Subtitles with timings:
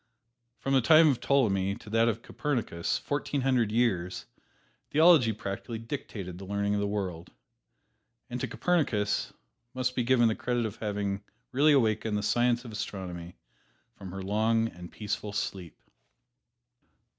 [0.57, 4.25] From the time of Ptolemy to that of Copernicus fourteen hundred years
[4.89, 7.29] theology practically dictated the learning of the world.
[8.27, 9.31] And to Copernicus
[9.75, 13.35] must be given the credit of having really awakened the science of astronomy
[13.93, 15.77] from her long and peaceful sleep.